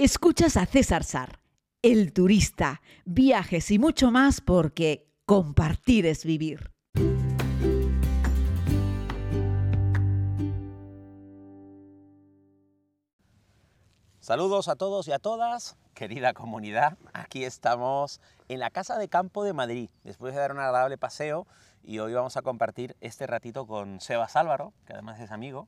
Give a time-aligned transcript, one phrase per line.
[0.00, 1.40] Escuchas a César Sar,
[1.82, 6.70] el turista, viajes y mucho más porque compartir es vivir.
[14.20, 16.96] Saludos a todos y a todas, querida comunidad.
[17.12, 21.48] Aquí estamos en la Casa de Campo de Madrid, después de dar un agradable paseo
[21.82, 25.66] y hoy vamos a compartir este ratito con Sebas Álvaro, que además es amigo,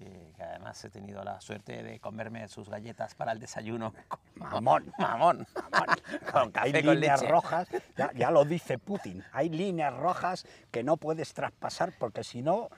[0.00, 3.94] eh, que además he tenido la suerte de comerme sus galletas para el desayuno.
[4.34, 5.46] Mamón, mamón,
[6.32, 7.68] con café hay líneas rojas,
[8.16, 12.70] ya, lo dice Putin, hay líneas rojas que no puedes traspasar porque si no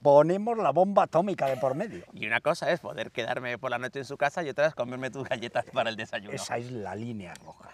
[0.00, 2.04] ponemos la bomba atómica de por medio.
[2.14, 4.74] Y una cosa es poder quedarme por la noche en su casa y otra es
[4.74, 6.32] comerme tus galletas para el desayuno.
[6.32, 7.68] Esa es la línea roja.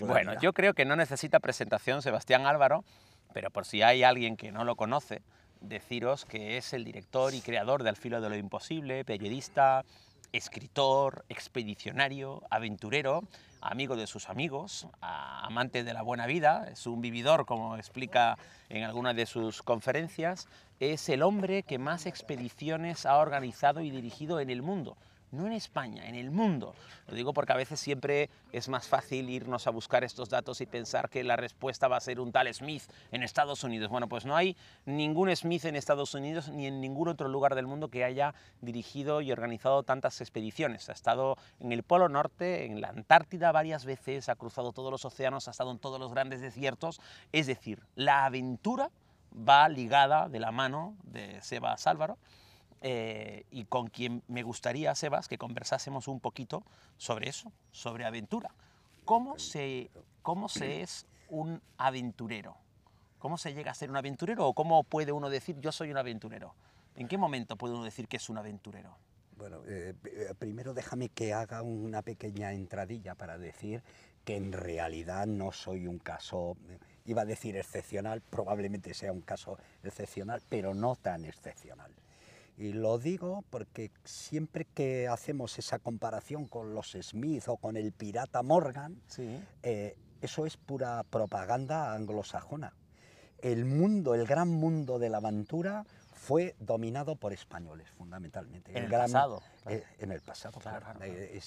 [0.00, 2.84] bueno, yo creo que no necesita presentación Sebastián Álvaro,
[3.32, 5.22] pero por si hay alguien que no lo conoce,
[5.68, 9.84] deciros que es el director y creador de Al filo de lo imposible, periodista,
[10.32, 13.24] escritor, expedicionario, aventurero,
[13.60, 18.36] amigo de sus amigos, amante de la buena vida, es un vividor, como explica
[18.68, 20.48] en alguna de sus conferencias,
[20.80, 24.96] es el hombre que más expediciones ha organizado y dirigido en el mundo
[25.34, 26.74] no en España, en el mundo.
[27.06, 30.66] Lo digo porque a veces siempre es más fácil irnos a buscar estos datos y
[30.66, 32.82] pensar que la respuesta va a ser un tal Smith
[33.12, 33.90] en Estados Unidos.
[33.90, 37.66] Bueno, pues no hay ningún Smith en Estados Unidos ni en ningún otro lugar del
[37.66, 40.88] mundo que haya dirigido y organizado tantas expediciones.
[40.88, 45.04] Ha estado en el Polo Norte, en la Antártida varias veces, ha cruzado todos los
[45.04, 47.00] océanos, ha estado en todos los grandes desiertos.
[47.32, 48.90] Es decir, la aventura
[49.36, 52.18] va ligada de la mano de Seba Álvaro
[52.86, 56.62] eh, y con quien me gustaría, Sebas, que conversásemos un poquito
[56.98, 58.50] sobre eso, sobre aventura.
[59.06, 62.58] ¿Cómo se, cómo se es un aventurero?
[63.18, 65.96] ¿Cómo se llega a ser un aventurero o cómo puede uno decir yo soy un
[65.96, 66.54] aventurero?
[66.94, 68.98] ¿En qué momento puede uno decir que es un aventurero?
[69.38, 73.82] Bueno, eh, eh, primero déjame que haga una pequeña entradilla para decir
[74.26, 76.58] que en realidad no soy un caso,
[77.06, 81.90] iba a decir excepcional, probablemente sea un caso excepcional, pero no tan excepcional.
[82.56, 87.92] Y lo digo porque siempre que hacemos esa comparación con los Smith o con el
[87.92, 89.00] pirata Morgan,
[89.62, 92.74] eh, eso es pura propaganda anglosajona.
[93.42, 98.70] El mundo, el gran mundo de la aventura fue dominado por españoles, fundamentalmente.
[98.70, 99.42] En el, pasado.
[99.66, 100.86] Eh, en el pasado, claro.
[101.02, 101.38] Eh,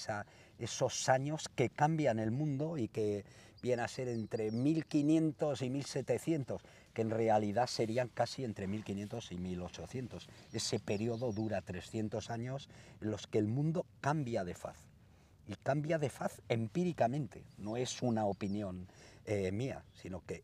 [0.58, 3.24] esos años que cambian el mundo y que
[3.60, 6.62] viene a ser entre 1500 y 1700
[6.98, 10.28] que en realidad serían casi entre 1500 y 1800.
[10.52, 12.68] Ese periodo dura 300 años
[13.00, 14.78] en los que el mundo cambia de faz.
[15.46, 18.88] Y cambia de faz empíricamente, no es una opinión
[19.26, 20.42] eh, mía, sino que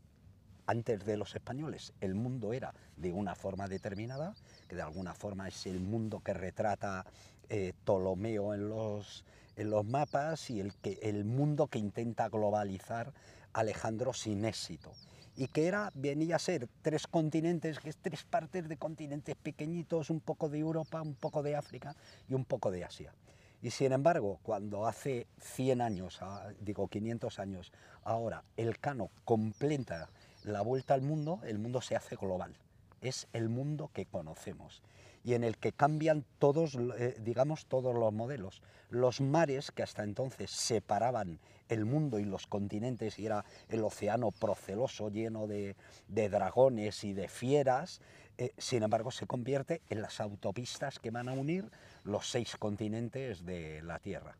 [0.65, 4.33] antes de los españoles el mundo era de una forma determinada,
[4.69, 7.05] que de alguna forma es el mundo que retrata
[7.49, 9.25] eh, Ptolomeo en los,
[9.57, 13.11] en los mapas y el, que, el mundo que intenta globalizar
[13.51, 14.93] Alejandro sin éxito
[15.35, 20.09] y que era, venía a ser tres continentes, que es tres partes de continentes pequeñitos,
[20.09, 21.95] un poco de Europa, un poco de África
[22.29, 23.13] y un poco de Asia.
[23.61, 27.71] Y sin embargo, cuando hace 100 años, ah, digo 500 años,
[28.03, 30.09] ahora el Cano completa
[30.43, 32.55] la vuelta al mundo, el mundo se hace global.
[33.01, 34.83] Es el mundo que conocemos
[35.25, 38.61] y en el que cambian todos, eh, digamos, todos los modelos.
[38.91, 44.29] Los mares que hasta entonces separaban el mundo y los continentes y era el océano
[44.29, 45.75] proceloso lleno de,
[46.07, 48.01] dragones y de fieras,
[48.37, 51.65] eh, sin embargo se convierte en las autopistas que van a unir
[52.03, 54.37] los seis continentes de la Tierra.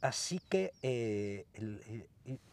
[0.00, 1.44] Así que eh,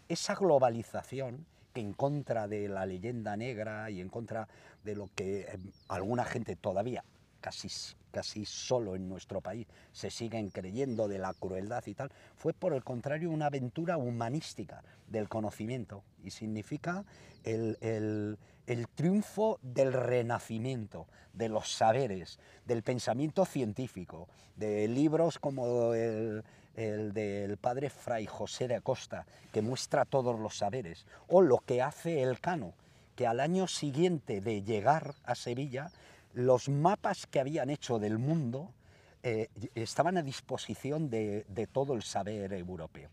[0.09, 1.45] esa globalización
[1.75, 4.47] que en contra de la leyenda negra y en contra
[4.83, 7.03] de lo que alguna gente todavía
[7.47, 7.69] casi,
[8.11, 12.73] casi solo en nuestro país se siguen creyendo de la crueldad y tal, fue por
[12.73, 17.05] el contrario una aventura humanística del conocimiento y significa
[17.45, 24.27] el, el, triunfo del renacimiento, de los saberes, del pensamiento científico,
[24.57, 26.43] de libros como el,
[26.75, 31.81] el del padre Fray José de Acosta, que muestra todos los saberes, o lo que
[31.81, 32.73] hace el Cano,
[33.15, 35.91] que al año siguiente de llegar a Sevilla
[36.33, 38.73] los mapas que habían hecho del mundo
[39.23, 43.09] eh, estaban a disposición de, todo el saber europeo.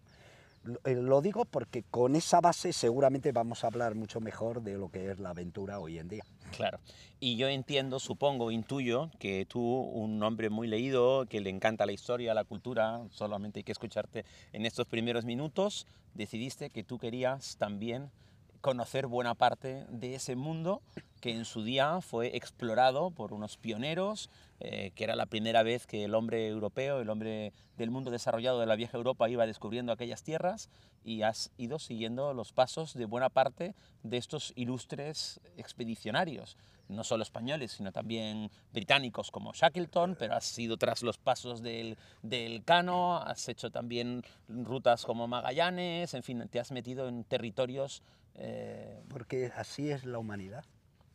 [0.85, 4.89] Eh, lo digo porque con esa base seguramente vamos a hablar mucho mejor de lo
[4.89, 6.25] que es la aventura hoy en día.
[6.57, 6.79] Claro.
[7.21, 11.93] Y yo entiendo, supongo, intuyo que tú, un hombre muy leído, que le encanta la
[11.93, 17.57] historia, la cultura, solamente hay que escucharte en estos primeros minutos, decidiste que tú querías
[17.57, 18.11] también
[18.65, 20.81] conocer buena parte de ese mundo
[21.21, 25.87] que en su día fue explorado por unos pioneros, eh, que era la primera vez
[25.87, 29.93] que el hombre europeo, el hombre del mundo desarrollado de la vieja Europa iba descubriendo
[29.93, 30.71] aquellas tierras
[31.05, 36.57] y has ido siguiendo los pasos de buena parte de estos ilustres expedicionarios,
[36.89, 41.99] no solo españoles, sino también británicos como Shackleton, pero has ido tras los pasos del,
[42.23, 48.03] del Cano, has hecho también rutas como Magallanes, en fin, te has metido en territorios...
[48.37, 50.65] Eh, Porque así es la humanidad.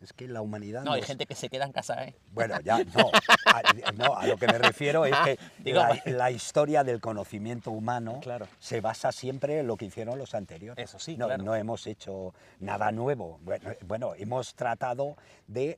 [0.01, 0.83] Es que la humanidad...
[0.83, 2.16] No, hay gente que se queda en casa, ¿eh?
[2.31, 3.12] Bueno, ya, no.
[3.45, 5.38] A, no, a lo que me refiero es que
[6.12, 8.48] la, historia del conocimiento humano claro.
[8.60, 10.86] se basa siempre en lo que hicieron los anteriores.
[10.86, 11.44] Eso sí, no, claro.
[11.44, 13.39] no hemos hecho nada nuevo.
[13.42, 15.18] Bueno, bueno, hemos tratado
[15.48, 15.77] de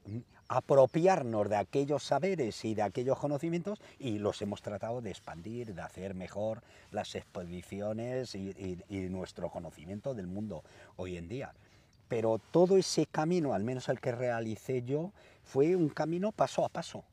[0.52, 5.82] apropiarnos de aquellos saberes y de aquellos conocimientos y los hemos tratado de expandir, de
[5.82, 6.62] hacer mejor
[6.92, 10.64] las expediciones y, nuestro conocimiento del mundo
[10.98, 11.54] hoy en día
[12.10, 15.14] pero todo ese camino, al menos el que realicé yo,
[15.44, 17.06] fue un camino paso a paso,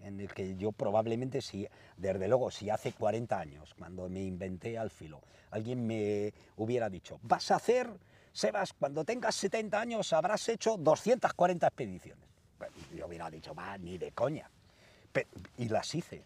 [0.00, 1.68] en el que yo probablemente, si,
[1.98, 5.20] desde luego, si hace 40 años, cuando me inventé al filo,
[5.50, 7.90] alguien me hubiera dicho, vas a hacer,
[8.32, 12.37] Sebas, cuando tengas 70 años habrás hecho 240 expediciones.
[12.94, 14.50] Yo hubiera dicho, va, ni de coña.
[15.56, 16.24] y las hice.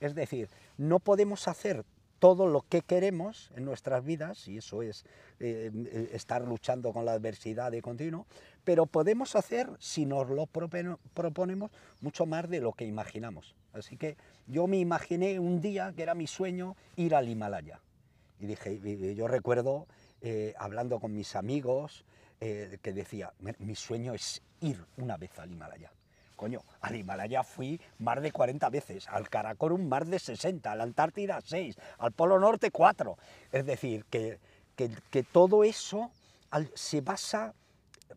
[0.00, 1.84] Es decir, no podemos hacer
[2.18, 5.04] todo lo que queremos en nuestras vidas, y eso es
[5.40, 8.26] eh, estar luchando con la adversidad de continuo,
[8.64, 11.70] pero podemos hacer, si nos lo proponemos,
[12.00, 13.54] mucho más de lo que imaginamos.
[13.72, 14.16] Así que
[14.46, 17.80] yo me imaginé un día que era mi sueño ir al Himalaya.
[18.40, 19.86] Y dije, yo recuerdo
[20.22, 22.04] eh, hablando con mis amigos
[22.38, 25.90] que decía, mi sueño es ir una vez al Himalaya.
[26.36, 30.84] Coño, al Himalaya fui más de 40 veces, al Karakorum más de 60, a la
[30.84, 33.16] Antártida 6, al Polo Norte 4.
[33.52, 34.40] Es decir, que,
[34.74, 36.10] que, todo eso
[36.74, 37.54] se basa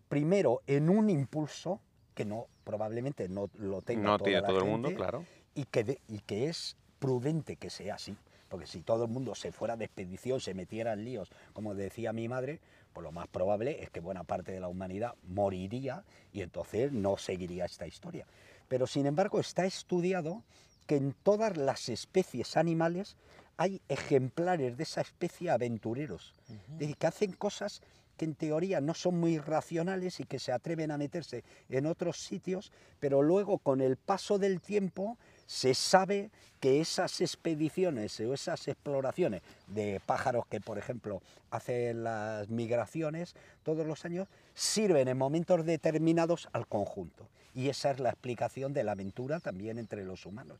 [0.09, 1.79] primero en un impulso
[2.15, 5.23] que no probablemente no lo tenga no tiene todo el mundo, claro.
[5.53, 8.17] Y que, y que es prudente que sea así.
[8.49, 12.13] Porque si todo el mundo se fuera de expedición, se metiera en líos, como decía
[12.13, 12.61] mi madre,
[12.97, 16.03] pues lo más probable es que buena parte de la humanidad moriría
[16.33, 18.25] y entonces no seguiría esta historia.
[18.67, 20.41] Pero sin embargo está estudiado
[20.87, 23.15] que en todas las especies animales
[23.55, 27.83] hay ejemplares de esa especie aventureros, es decir, que hacen cosas
[28.17, 32.17] que en teoría no son muy racionales y que se atreven a meterse en otros
[32.17, 36.29] sitios, pero luego con el paso del tiempo se sabe
[36.59, 43.87] que esas expediciones o esas exploraciones de pájaros que, por ejemplo, hacen las migraciones todos
[43.87, 44.27] los años,
[44.57, 47.29] sirven en momentos determinados al conjunto.
[47.53, 50.57] Y esa es la explicación de la aventura también entre los humanos.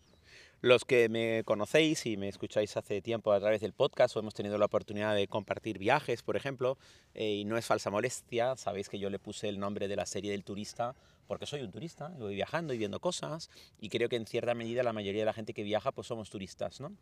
[0.62, 4.34] Los que me conocéis y me escucháis hace tiempo a través del podcast o hemos
[4.34, 6.78] tenido la oportunidad de compartir viajes, por ejemplo,
[7.14, 10.06] eh, y no es falsa molestia, sabéis que yo le puse el nombre de la
[10.06, 10.96] serie del turista
[11.28, 13.50] porque soy un turista, voy viajando y viendo cosas
[13.80, 16.30] y creo que en cierta medida la mayoría de la gente que viaja pues somos
[16.30, 16.94] turistas, ¿no?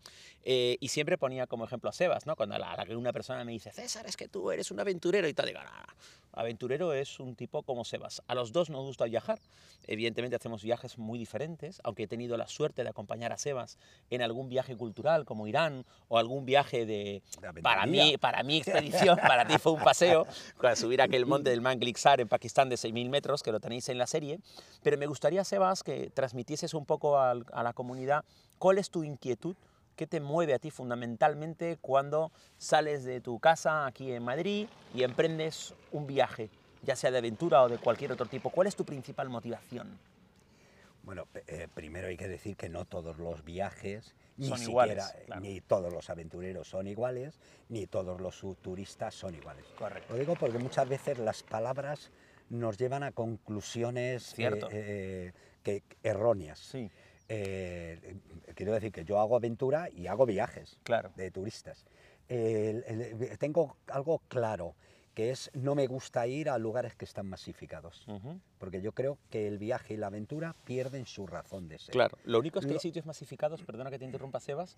[0.43, 2.35] Eh, y siempre ponía como ejemplo a Sebas, ¿no?
[2.35, 5.45] Cuando la, una persona me dice, César, es que tú eres un aventurero y tal,
[5.45, 5.59] digo,
[6.33, 8.21] aventurero es un tipo como Sebas.
[8.27, 9.39] A los dos nos gusta viajar,
[9.87, 13.77] evidentemente hacemos viajes muy diferentes, aunque he tenido la suerte de acompañar a Sebas
[14.09, 17.21] en algún viaje cultural como Irán o algún viaje de...
[17.61, 20.25] para mí, para mi expedición, para ti fue un paseo,
[20.61, 23.97] para subir aquel monte del Manglixar en Pakistán de 6.000 metros, que lo tenéis en
[23.97, 24.39] la serie,
[24.83, 28.23] pero me gustaría, Sebas, que transmitieses un poco a, la comunidad
[28.57, 29.55] cuál es tu inquietud,
[29.95, 35.03] qué te mueve a ti fundamentalmente cuando sales de tu casa aquí en Madrid y
[35.03, 36.49] emprendes un viaje,
[36.85, 38.49] ya sea de aventura o de cualquier otro tipo.
[38.49, 39.97] ¿Cuál es tu principal motivación?
[41.03, 45.41] Bueno, eh, primero hay que decir que no todos los viajes, ni son siquiera, iguales,
[45.41, 47.39] ni todos los aventureros son iguales,
[47.69, 49.65] ni todos los turistas son iguales.
[49.77, 50.13] Correcto.
[50.13, 52.11] Lo digo porque muchas veces las palabras
[52.49, 56.59] nos llevan a conclusiones eh, eh, que, erróneas.
[56.59, 56.89] Sí.
[57.27, 58.17] Eh,
[58.53, 61.11] quiero decir que yo hago aventura y hago viajes claro.
[61.15, 61.85] de turistas.
[63.39, 64.75] tengo algo claro,
[65.15, 68.05] que es no me gusta ir a lugares que están masificados,
[68.59, 71.93] porque yo creo que el viaje y la aventura pierden su razón de ser.
[71.93, 74.77] Claro, lo único es que hay sitios masificados, perdona que te interrumpa Sebas,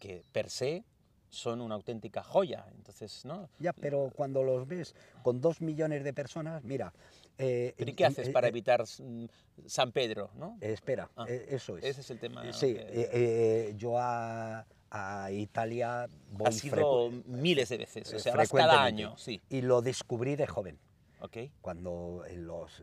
[0.00, 0.84] que per se
[1.30, 2.66] son una auténtica joya.
[2.76, 3.48] Entonces, ¿no?
[3.60, 6.92] Ya, pero cuando los ves con dos millones de personas, mira.
[7.38, 9.24] Eh, ¿Y qué haces para evitar mm,
[9.64, 10.30] San Pedro?
[10.36, 10.58] ¿no?
[10.60, 11.84] espera, ah, eh, eso es.
[11.84, 12.52] Ese es el tema.
[12.52, 16.48] Sí, eh, yo a, a, Italia voy.
[16.48, 19.16] Has ido miles de veces, o sea, vas cada año.
[19.16, 19.40] Sí.
[19.48, 20.78] Y lo descubrí de joven.
[21.22, 21.52] Okay.
[21.60, 22.82] Cuando los,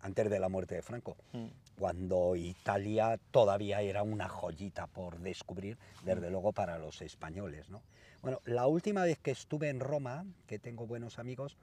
[0.00, 1.46] antes de la muerte de Franco, mm.
[1.78, 6.32] cuando Italia todavía era una joyita por descubrir, desde mm.
[6.32, 7.70] luego para los españoles.
[7.70, 7.82] ¿no?
[8.22, 11.56] Bueno, la última vez que estuve en Roma, que tengo buenos amigos,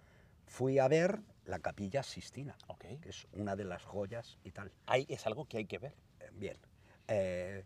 [0.45, 2.85] fui a ver la capilla Sistina, Ok.
[3.01, 4.71] que es una de las joyas y tal.
[4.85, 5.93] Hay, es algo que hay que ver.
[6.19, 6.57] Eh, Bien.
[7.09, 7.65] Eh,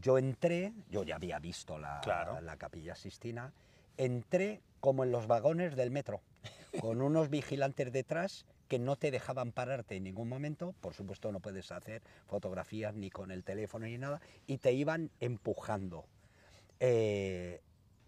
[0.00, 2.40] yo entré, yo ya había visto la, Claro.
[2.40, 3.52] la capilla Sistina,
[3.96, 6.22] entré como en los vagones del metro,
[6.80, 11.40] con unos vigilantes detrás que no te dejaban pararte en ningún momento, por supuesto no
[11.40, 16.06] puedes hacer fotografías ni con el teléfono ni nada, y te iban empujando.
[16.78, 17.60] Eh,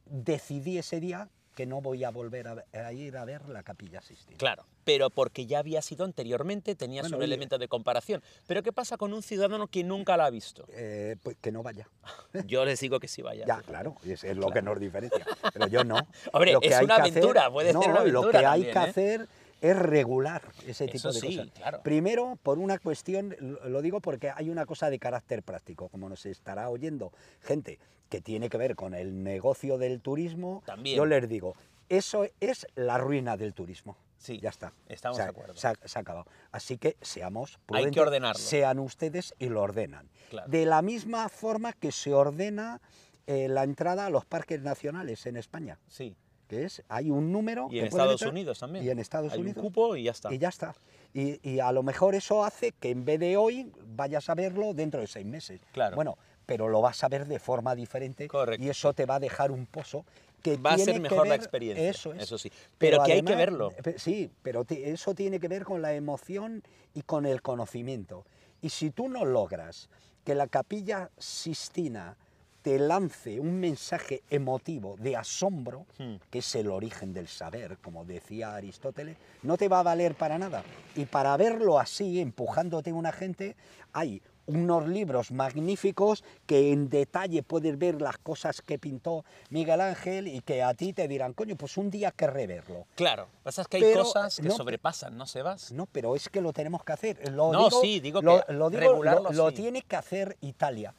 [0.06, 4.00] decidí ese día que no voy a volver a, a ir a ver la capilla
[4.00, 4.38] Sistina.
[4.38, 8.22] Claro, pero porque ya había sido anteriormente, tenías Bueno, un elemento de comparación.
[8.46, 10.64] Pero ¿qué pasa con un ciudadano que nunca la ha visto?
[10.70, 11.88] Eh, pues que no vaya.
[12.46, 13.44] Yo les digo que sí vaya.
[13.46, 15.24] Ya, claro, es, es lo que nos diferencia.
[15.52, 15.96] Pero yo no.
[16.32, 18.40] Hombre, Lo que es hay una que hacer- aventura, puede no, ser una Lo aventura
[18.40, 18.90] que hay también, que ¿eh?
[18.90, 19.28] hacer
[19.62, 21.52] es regular ese tipo Eso de sí, cosas.
[21.52, 21.82] claro.
[21.82, 26.26] Primero, por una cuestión, lo digo porque hay una cosa de carácter práctico, como nos
[26.26, 27.78] estará oyendo gente
[28.10, 30.96] que tiene que ver con el negocio del turismo, También.
[30.98, 31.54] yo les digo,
[31.88, 33.96] eso es la ruina del turismo.
[34.18, 34.72] Sí, ya está.
[34.88, 35.54] estamos Se de acuerdo.
[35.56, 36.26] Se ha, se ha acabado.
[36.52, 38.38] Así que seamos Hay que prudentes, ordenarlo.
[38.40, 40.08] Sean ustedes y lo ordenan.
[40.30, 40.48] Claro.
[40.48, 42.80] De la misma forma que se ordena
[43.26, 46.14] eh, la entrada a los parques nacionales en España, Sí.
[46.52, 47.68] Que es, hay un número...
[47.70, 48.84] Y en Estados Unidos también.
[48.84, 49.56] Y en Estados Hay Unidos.
[49.56, 50.32] un cupo y ya está.
[50.32, 50.74] Y ya está.
[51.14, 54.74] Y, y a lo mejor eso hace que en vez de hoy vayas a verlo
[54.74, 55.62] dentro de seis meses.
[55.72, 55.96] Claro.
[55.96, 58.62] Bueno, pero lo vas a ver de forma diferente Correcto.
[58.62, 60.04] y eso te va a dejar un pozo
[60.42, 62.24] que Va a ser mejor la experiencia, Eso es.
[62.24, 62.52] eso sí.
[62.76, 63.72] Pero que hay que verlo.
[63.96, 66.62] Sí, pero eso tiene que ver con la emoción
[66.94, 68.26] y con el conocimiento.
[68.60, 69.88] Y si tú no logras
[70.24, 72.16] que la capilla Sistina
[72.62, 76.14] te lance un mensaje emotivo de asombro, Hmm.
[76.30, 80.38] que es el origen del saber, como decía Aristóteles, no te va a valer para
[80.38, 80.62] nada.
[80.94, 83.56] Y para verlo así, empujándote una gente,
[83.92, 90.26] hay unos libros magníficos que en detalle puedes ver las cosas que pintó Miguel Ángel
[90.26, 92.86] y que a ti te dirán, coño, pues un día querré verlo.
[92.96, 95.70] Claro, pasa es que hay cosas que no, sobrepasan, ¿no, Sebas?
[95.72, 97.32] No, pero es que lo tenemos que hacer.
[97.32, 99.56] Lo No, digo- sí, digo lo, que lo digo, regularlo, lo- lo sí.
[99.56, 100.92] tiene que hacer Italia.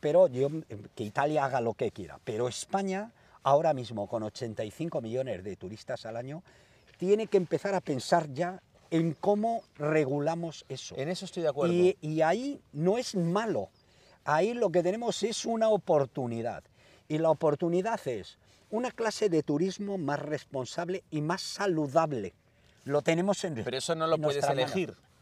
[0.00, 0.48] Pero yo,
[0.94, 2.18] que Italia haga lo que quiera.
[2.24, 3.12] Pero España,
[3.42, 6.42] ahora mismo, con 85 millones de turistas al año,
[6.98, 10.94] tiene que empezar a pensar ya en cómo regulamos eso.
[10.96, 11.74] En eso estoy de acuerdo.
[11.74, 13.68] Y, y ahí no es malo.
[14.24, 16.62] Ahí lo que tenemos es una oportunidad.
[17.08, 18.38] Y la oportunidad es
[18.70, 22.34] una clase de turismo más responsable y más saludable.
[22.84, 24.66] Lo tenemos en Pero eso no lo puedes mano.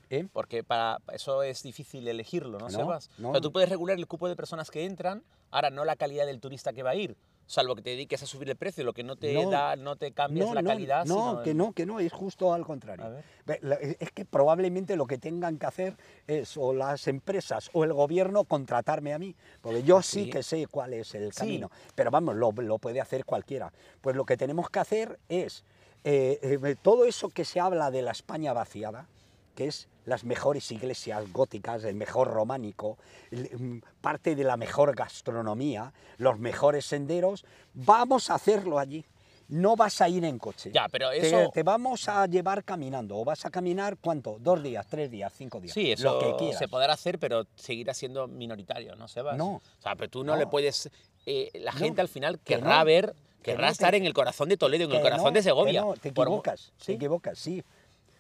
[0.08, 0.26] ¿Eh?
[0.32, 3.10] Porque para eso es difícil elegirlo, ¿no, No, Sebas?
[3.18, 3.30] no.
[3.30, 6.26] O sea, tú puedes regular el cupo de personas que entran, ahora no la calidad
[6.26, 8.92] del turista que va a ir, salvo que te dediques a subir el precio, lo
[8.92, 9.50] que no te No.
[9.50, 11.04] da, no te cambias la calidad.
[11.06, 13.16] No, sino que no, que no, es justo al contrario.
[13.62, 15.96] La- Es que probablemente lo que tengan que hacer
[16.28, 20.30] es o las empresas o el gobierno contratarme a mí, porque yo sí, Sí.
[20.30, 21.38] que sé cuál es el Sí.
[21.40, 23.72] camino, pero vamos, lo, lo puede hacer cualquiera.
[24.00, 25.64] Pues lo que tenemos que hacer es
[26.04, 29.08] eh, eh, todo eso que se habla de la España vaciada,
[29.56, 32.96] que es las mejores iglesias góticas, el mejor románico,
[33.32, 37.44] mm, parte de la mejor gastronomía, los mejores senderos,
[37.75, 39.04] vamos a hacerlo allí.
[39.48, 40.70] No vas a ir en coche.
[40.75, 43.16] Ya, pero Te- eso- Te, vamos a llevar caminando.
[43.16, 44.38] ¿O vas a caminar cuánto?
[44.40, 45.72] ¿Dos días, tres días, cinco días?
[45.72, 46.58] Sí, eso Lo que quieras.
[46.58, 49.36] se podrá hacer, pero seguirá siendo minoritario, ¿no, Sebas?
[49.36, 49.54] No.
[49.56, 50.38] O sea, pero tú no, No.
[50.38, 50.90] le puedes...
[51.26, 54.04] eh, la No, gente al final que querrá no, ver, que querrá estar te- en
[54.06, 55.80] el corazón de Toledo, en el corazón no, de Segovia.
[55.80, 56.86] no, te Por- equivocas, ¿Sí?
[56.86, 57.62] te equivocas, sí.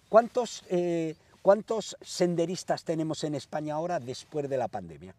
[0.08, 1.16] ¿Cuántos, eh,
[1.46, 5.14] ¿Cuántos senderistas tenemos en España ahora después de la pandemia?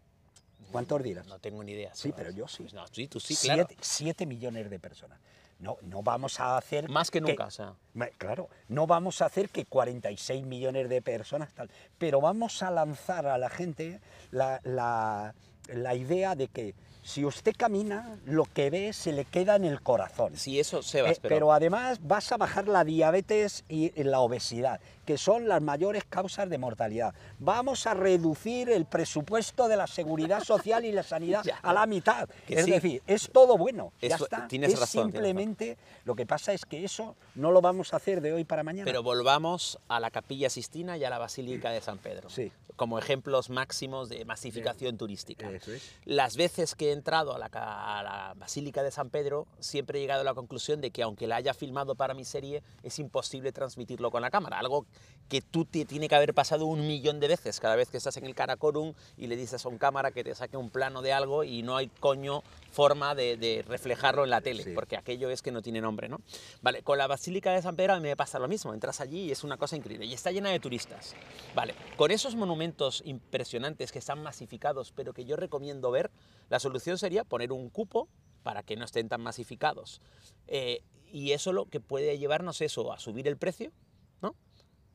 [0.70, 1.26] ¿Cuántos dirás?
[1.26, 1.90] No tengo ni idea.
[1.94, 2.64] Sí, pero yo sí.
[2.64, 3.64] Pues no, sí, tú sí, claro.
[3.66, 5.18] siete, siete millones de personas.
[5.58, 6.90] No, no vamos a hacer...
[6.90, 7.72] Más que nunca, o sea.
[8.18, 13.26] Claro, no vamos a hacer que 46 millones de personas tal, pero vamos a lanzar
[13.26, 13.98] a la gente
[14.30, 15.34] la, la-
[15.72, 16.74] la idea de que
[17.08, 20.36] si usted camina, lo que ve se le queda en el corazón.
[20.36, 21.34] Sí, eso, Sebas, Eh, pero...
[21.34, 26.50] pero además vas a bajar la diabetes y la obesidad, que son las mayores causas
[26.50, 27.14] de mortalidad.
[27.38, 31.56] Vamos a reducir el presupuesto de la seguridad social y la sanidad Ya.
[31.62, 32.28] a la mitad.
[32.46, 32.72] Que es sí.
[32.72, 33.92] decir, es todo bueno.
[34.02, 34.46] ya Eso- está.
[34.46, 35.12] tienes es razón, tienes razón.
[35.12, 38.62] simplemente lo que pasa es que eso no lo vamos a hacer de hoy para
[38.62, 38.84] mañana.
[38.84, 42.52] Pero volvamos a la Capilla Sistina y a la Basílica de San Pedro, Sí.
[42.78, 45.50] Como ejemplos máximos de masificación turística.
[45.50, 45.82] Eso es.
[46.06, 49.98] Las veces que he entrado a la, ca- a la Basílica de San Pedro, siempre
[49.98, 52.98] he llegado a la conclusión de que aunque la haya filmado para mi serie, es
[53.00, 54.60] imposible transmitirlo con la cámara.
[54.60, 54.86] Algo
[55.28, 58.16] que tú te tiene que haber pasado un millón de veces cada vez que estás
[58.16, 61.12] en el Karakorum y le dices a un cámara que te saque un plano de
[61.12, 64.70] algo y no hay coño forma de, de reflejarlo en la tele, Sí.
[64.74, 66.20] porque aquello es que no tiene nombre, ¿no?
[66.62, 68.74] Vale, con la Basílica de San Pedro a mí me pasa lo mismo.
[68.74, 71.14] Entras allí y es una cosa increíble y está llena de turistas.
[71.54, 76.10] Vale, con esos monumentos impresionantes que están masificados, pero que yo recomiendo ver,
[76.48, 78.08] la solución sería poner un cupo
[78.42, 80.00] para que no estén tan masificados.
[80.46, 83.72] Eh, y eso lo que puede llevarnos eso a subir el precio,
[84.20, 84.34] ¿no?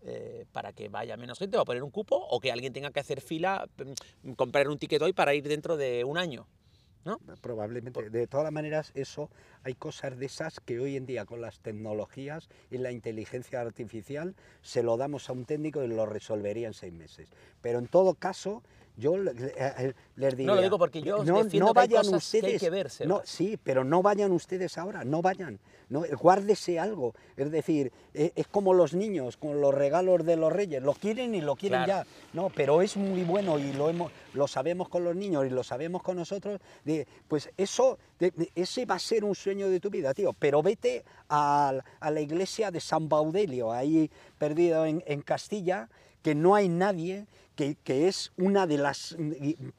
[0.03, 2.91] Eh, para que vaya menos gente, o a poner un cupo, o que alguien tenga
[2.91, 3.67] que hacer fila,
[4.23, 6.45] mm, comprar un ticket hoy para ir dentro de un año.
[7.05, 7.19] ¿No?
[7.41, 8.09] Probablemente.
[8.09, 9.29] De todas maneras, eso
[9.63, 14.35] hay cosas de esas que hoy en día con las tecnologías y la inteligencia artificial
[14.61, 17.29] se lo damos a un técnico y lo resolvería en seis meses.
[17.61, 18.63] Pero en todo caso,
[18.95, 20.47] yo les diría...
[20.47, 23.05] No lo digo porque yo no, no vayan ustedes, que hay que verse.
[23.05, 25.59] No, sí, pero no vayan ustedes ahora, no vayan.
[25.89, 27.13] No, guárdese algo.
[27.35, 30.81] Es decir, e, es, como los niños con los regalos de los reyes.
[30.81, 32.05] Lo quieren y lo quieren ya.
[32.33, 35.63] No, pero es muy bueno y lo, hemos, lo sabemos con los niños y lo
[35.63, 36.59] sabemos con nosotros.
[36.83, 37.97] De, pues eso,
[38.55, 40.33] ese va a ser un sueño de tu vida, tío.
[40.33, 45.89] Pero vete a, a la iglesia de San Baudelio, ahí perdido en, en Castilla,
[46.21, 49.15] que no hay nadie que, es una de las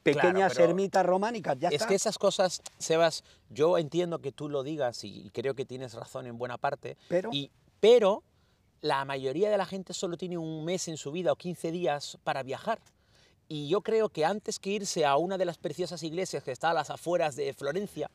[0.03, 1.57] pequeñas ermitas románicas.
[1.59, 5.65] Ya es que esas cosas, Sebas, yo entiendo que tú lo digas y creo que
[5.65, 8.23] tienes razón en buena parte, pero, y, pero
[8.81, 12.17] la mayoría de la gente solo tiene un mes en su vida o 15 días
[12.23, 12.79] para viajar.
[13.47, 16.71] Y yo creo que antes que irse a una de las preciosas iglesias que está
[16.71, 18.09] a las afueras de Florencia,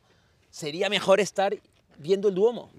[0.51, 1.57] sería mejor estar
[2.01, 2.71] viendo el Duomo.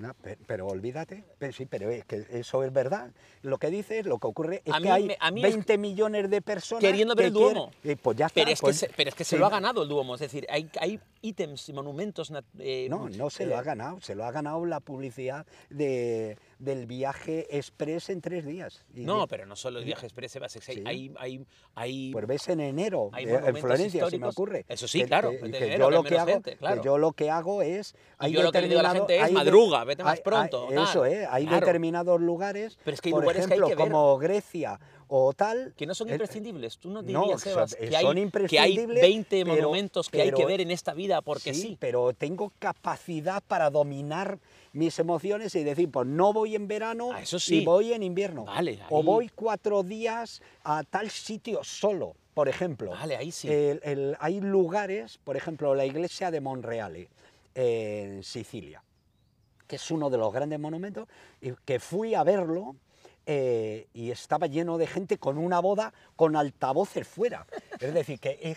[0.48, 3.12] pero, olvídate, pero, sí, pero es que eso es verdad.
[3.44, 7.28] Lo que dices, lo que ocurre es que hay 20 millones de personas queriendo ver
[7.28, 7.72] el Duomo.
[7.84, 9.90] Eh, pues ya pero, es que se, pero es que se lo ha ganado el
[9.90, 12.32] Duomo, es decir, hay, hay ítems y monumentos.
[12.60, 16.86] Eh, no, no se lo ha ganado, se lo ha ganado la publicidad de del
[16.86, 18.86] viaje express en tres días.
[18.94, 20.38] no, pero no solo el viaje express,
[20.68, 24.66] hay, hay, hay, hay, Pues ves en enero, eh, en Florencia, se me ocurre.
[24.68, 25.32] Eso sí, claro.
[25.34, 26.42] yo, lo que hago,
[26.84, 27.96] yo lo que hago es...
[28.18, 30.70] Hay yo lo que le digo a la gente es madruga, vete más pronto.
[30.72, 31.28] eso, ¿eh?
[31.30, 34.80] Hay determinados lugares, pero es que por ejemplo, como Grecia
[35.14, 35.74] o tal...
[35.76, 36.78] Que no son imprescindibles.
[36.78, 40.72] Tú no dirías, Sebas, que, hay, que hay 20 monumentos que hay que ver en
[40.72, 41.78] esta vida porque sí, sí.
[41.78, 44.40] pero tengo capacidad para dominar
[44.72, 48.46] mis emociones y decir, pues no voy en verano ah, y voy en invierno.
[48.46, 52.92] Vale, O voy cuatro días a tal sitio solo, por ejemplo.
[52.92, 53.50] Vale, ahí sí.
[54.18, 57.10] hay lugares, por ejemplo, la iglesia de Monreale,
[57.54, 58.82] en Sicilia,
[59.68, 61.10] que es uno de los grandes monumentos,
[61.42, 62.78] y que fui a verlo.
[63.28, 67.46] Eh, y estaba lleno de gente con una boda con altavoces fuera.
[67.80, 68.56] Es decir, que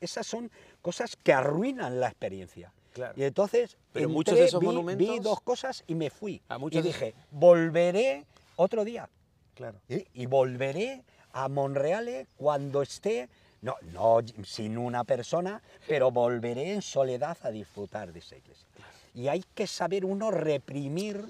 [0.00, 0.50] esas son
[0.82, 2.72] cosas que arruinan la experiencia.
[3.16, 5.08] Y entonces Pero muchos de esos vi, monumentos...
[5.08, 6.40] vi dos cosas y me fui.
[6.48, 8.24] A y dije, volveré
[8.56, 9.08] otro día.
[9.54, 9.80] Claro.
[9.88, 13.28] Y, volveré a Monreale cuando esté,
[13.62, 18.66] no, no sin una persona, pero volveré en soledad a disfrutar de esa iglesia.
[19.14, 21.24] Y hay que saber uno reprimir,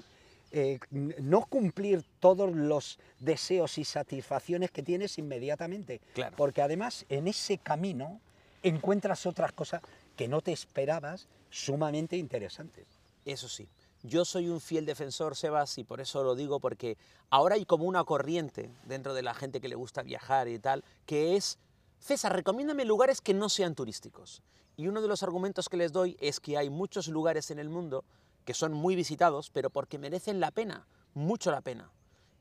[0.57, 5.99] eh, no cumplir todos los deseos y satisfacciones que tienes inmediatamente.
[6.13, 6.33] Claro.
[6.37, 8.21] Porque además en ese camino
[8.63, 9.81] encuentras otras cosas
[10.15, 12.85] que no te esperabas sumamente interesantes.
[13.25, 13.67] Eso sí.
[14.03, 16.95] Yo soy un fiel defensor, Sebas, y por eso lo digo, porque
[17.31, 20.85] ahora hay como una corriente dentro de la gente que le gusta viajar y tal,
[21.05, 21.57] que es,
[21.99, 24.41] César, recomiéndame lugares que no sean turísticos.
[24.77, 27.67] Y uno de los argumentos que les doy es que hay muchos lugares en el
[27.67, 28.05] mundo
[28.45, 31.91] que son muy visitados, pero porque merecen la pena, mucho la pena.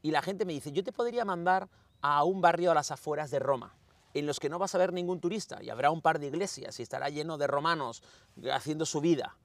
[0.03, 1.69] Y la gente me dice, yo te podría mandar
[2.03, 3.75] a un barrio a las afueras de Roma
[4.15, 6.79] en los que no vas a ver ningún turista y habrá un par de iglesias
[6.79, 8.03] y estará lleno de romanos
[8.53, 9.37] haciendo su vida.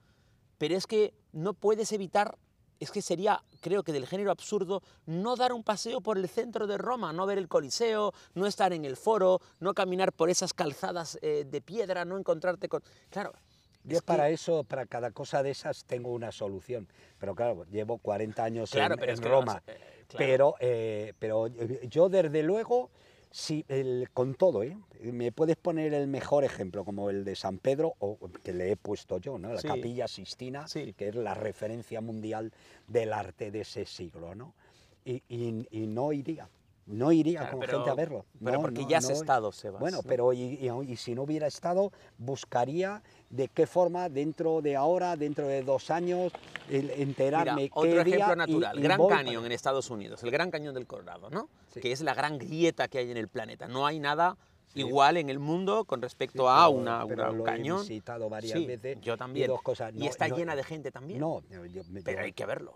[0.58, 2.38] Pero es que no puedes evitar,
[2.78, 6.66] es que sería, creo que del género absurdo, no dar un paseo por el centro
[6.66, 10.54] de Roma, no ver el Coliseo, no estar en el foro, no caminar por esas
[10.54, 12.82] calzadas eh, de piedra, no encontrarte con...
[13.10, 13.32] Claro,
[13.84, 16.88] yo para eso, para cada cosa de esas, tengo una solución.
[17.18, 19.62] Pero claro, llevo 40 años en, Roma.
[19.66, 19.78] Eh,
[20.16, 22.90] pero, eh, pero yo desde luego
[23.32, 23.64] Sí,
[24.12, 24.76] con todo, ¿eh?
[25.00, 28.76] Me puedes poner el mejor ejemplo, como el de San Pedro, o que le he
[28.76, 29.52] puesto yo, ¿no?
[29.52, 30.66] La Capilla Sistina,
[30.96, 32.52] que es la referencia mundial
[32.88, 34.54] del arte de ese siglo, ¿no?
[35.04, 36.48] Y, no iría,
[36.90, 38.26] no iría con gente a verlo.
[38.42, 39.80] Pero porque ya has estado, Sebas.
[39.80, 45.46] Bueno, pero y, si no hubiera estado, buscaría de qué forma dentro de ahora, dentro
[45.46, 46.32] de dos años,
[46.68, 51.30] enterarme Mira, otro ejemplo natural, Gran Cañón en Estados Unidos, el Gran Cañón del Colorado,
[51.30, 51.48] ¿no?
[51.80, 53.68] Que es la gran grieta que hay en el planeta.
[53.68, 54.36] No hay nada
[54.74, 57.78] igual en el mundo con respecto a una, un cañón.
[57.78, 59.00] He visitado varias veces.
[59.00, 59.50] Yo también.
[59.94, 61.20] Y, está llena de gente también.
[61.20, 61.42] No,
[62.04, 62.74] pero hay que verlo.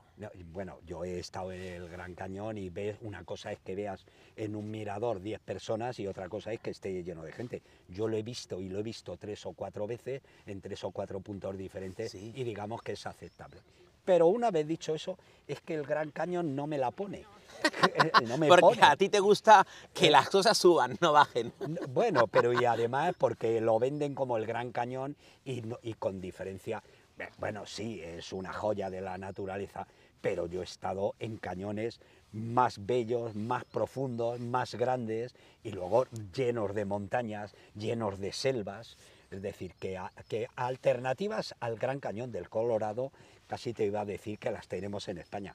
[0.52, 4.04] bueno, yo he estado en el Gran Cañón y ves, una cosa es que veas
[4.36, 7.62] en un mirador 10 personas y otra cosa es que esté lleno de gente.
[7.88, 10.90] Yo lo he visto y lo he visto tres o cuatro veces en tres o
[10.90, 13.60] cuatro puntos diferentes y digamos que es aceptable.
[14.04, 17.24] Pero una vez dicho eso, es que el Gran Cañón no me la pone.
[18.60, 21.52] porque a ti te gusta que las cosas suban, no bajen.
[21.88, 26.82] Bueno, pero y además porque lo venden como el Gran Cañón y, y con diferencia
[27.18, 29.86] Eh, Bueno, sí, es una joya de la naturaleza,
[30.20, 32.00] pero yo he estado en cañones
[32.32, 38.96] más bellos, más profundos, más grandes y luego llenos de montañas, llenos de selvas.
[39.30, 43.10] Es decir, que, a- que alternativas al Gran Cañón del Colorado,
[43.46, 45.54] casi te iba a decir que las tenemos en España.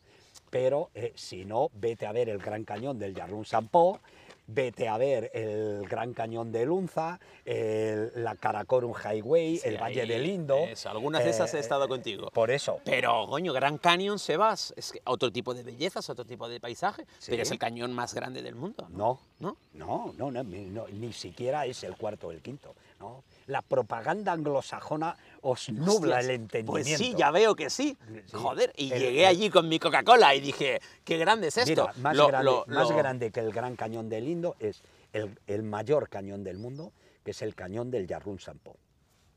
[0.49, 3.99] Pero eh, si no, vete a ver el Gran Cañón del Yarrún Sampó,
[4.47, 10.07] vete a ver el Gran Cañón de Lunza, el- la Karakorum Highway, Sí, el Valle
[10.07, 10.57] del Indo.
[10.57, 12.31] eso, algunas de esas he eh, estado contigo.
[12.31, 12.79] Por eso.
[12.83, 17.05] Pero, coño, Gran Canyon, Sebas, es que otro tipo de bellezas, otro tipo de paisaje,
[17.19, 17.29] Sí.
[17.29, 18.87] pero es el cañón más grande del mundo.
[18.89, 19.55] No, ¿No?
[19.73, 22.73] no, no, no, ni- no, ni siquiera es el cuarto o el quinto.
[22.99, 23.23] ¿no?
[23.49, 26.71] La propaganda anglosajona os nubla Hostias, el entendimiento.
[26.71, 27.97] Pues sí, ya veo que sí.
[28.27, 28.37] Sí.
[28.37, 31.87] Joder, y El- llegué el- allí con mi Coca-Cola y dije, qué grande es esto.
[31.87, 34.83] Mira, más, Lo- grande, lo- más lo- grande que el Gran Cañón del Indo es
[35.13, 38.77] el, el mayor cañón del mundo, que es el cañón del Yarrún Sampo,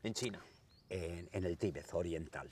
[0.03, 0.39] En China.
[0.91, 2.47] en, en el Tíbet oriental.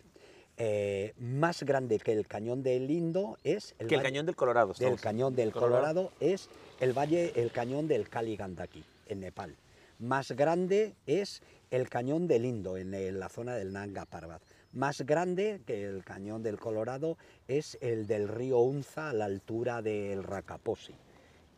[0.57, 4.71] Eh, más grande que el cañón del Indo es el, que el cañón del Colorado.
[4.71, 4.99] estamos.
[4.99, 6.09] cañón del Colorado.
[6.09, 9.55] Colorado es el valle, el cañón del Kali Gandaki, en Nepal.
[10.01, 14.41] Más grande es el cañón del Indo, en la zona del Nanga Parbat.
[14.73, 19.83] Más grande que el cañón del Colorado es el del río Unza a la altura
[19.83, 20.95] del Racaposi.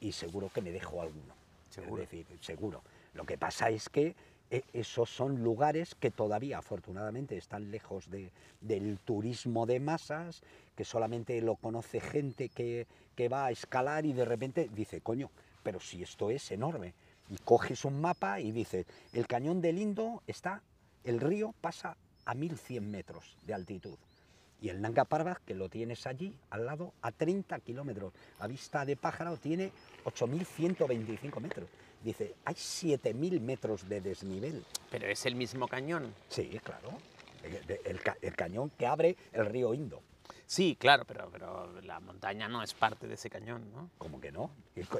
[0.01, 1.33] Y seguro que me dejo alguno.
[1.69, 2.03] Seguro.
[2.03, 2.83] Es decir, seguro.
[3.13, 4.13] Lo que pasa es que
[4.51, 8.29] eh, esos son lugares que todavía afortunadamente están lejos de-
[8.59, 10.43] del turismo de masas,
[10.75, 15.31] que solamente lo conoce gente que, que va a escalar y de repente dice, coño,
[15.63, 16.93] pero si esto es enorme.
[17.33, 20.61] Y coges un mapa y dices, el cañón del Indo está,
[21.03, 23.97] el río pasa a 1100 metros de altitud.
[24.61, 28.85] Y el Nanga Parbat, que lo tienes allí, al lado, a 30 kilómetros, a vista
[28.85, 29.71] de pájaro, tiene
[30.05, 31.67] 8.125 metros.
[32.03, 34.63] Dice, hay 7.000 metros de desnivel.
[34.91, 36.13] Pero es el mismo cañón.
[36.29, 36.91] Sí, claro.
[37.43, 40.01] El, el ca- el cañón que abre el río Indo.
[40.53, 43.89] Sí, claro, pero, pero la montaña no es parte de ese cañón, ¿no?
[43.97, 44.51] ¿Cómo que no?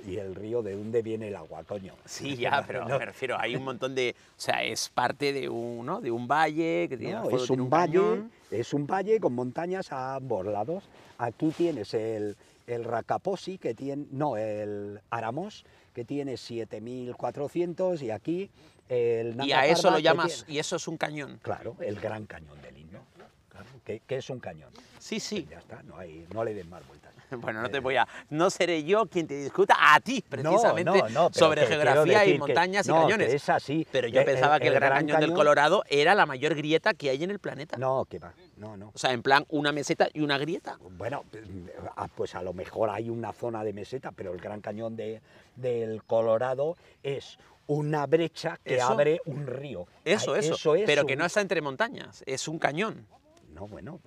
[0.04, 1.94] ¿Y, el río de dónde viene el agua, coño?
[2.06, 4.16] Sí, ya, pero No, me refiero, hay un montón de...
[4.36, 6.02] O sea, es parte de un, ¿no?
[6.02, 8.32] de un valle que tiene, no, es un valle, cañón.
[8.50, 10.86] es un valle con montañas a ambos lados.
[11.20, 12.36] Aquí tienes el,
[12.66, 18.50] el Racaposi, que tiene, no, el Aramos, que tiene 7.400, y aquí
[18.90, 20.46] el Y a eso lo llamas...
[20.46, 21.40] tiene- Y eso es un cañón.
[21.44, 23.02] Claro, el Gran Cañón del Indo.
[23.54, 24.70] Claro, que, que es un cañón.
[25.00, 25.48] Sí, sí.
[25.50, 27.14] Ya está, no, hay, no le den más vueltas.
[27.34, 28.08] Bueno, no te Eh, voy a...
[28.30, 32.88] No seré yo quien te discuta a ti, precisamente, no, no, sobre geografía y montañas
[32.88, 33.34] y cañones.
[33.34, 33.88] es así.
[33.92, 36.54] Pero yo Eh, pensaba el- que el, Gran, Gran Cañón del Colorado era la mayor
[36.54, 37.78] grieta que hay en el planeta.
[37.78, 38.92] No, que va, no, no.
[38.94, 40.78] O sea, en plan, una meseta y una grieta.
[40.98, 41.24] Bueno,
[41.96, 45.20] ah, pues a lo mejor hay una zona de meseta, pero el Gran Cañón de-
[45.56, 48.88] del Colorado es una brecha que Eso.
[48.88, 49.88] abre un río.
[50.06, 50.76] Eso, Ah, eso.
[50.76, 53.08] es pero que no está entre montañas, es un cañón.
[53.54, 54.00] No, bueno,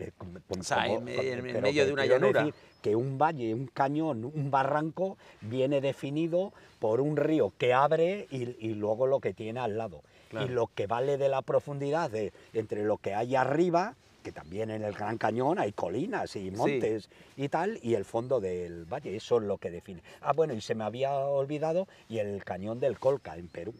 [0.49, 2.45] O sea, en medio de una llanura.
[2.45, 8.27] decir que un valle, un cañón, un barranco viene definido por un río que abre
[8.31, 10.03] y, y luego lo que tiene al lado.
[10.31, 10.47] Claro.
[10.47, 13.95] Y lo que vale de la profundidad de, entre lo que hay arriba,
[14.27, 18.41] que también en el Gran Cañón hay colinas y montes y tal, y el fondo
[18.41, 20.03] del valle, eso es lo que define.
[20.21, 23.73] Ah, bueno, y se me había olvidado, y el cañón del Colca en Perú.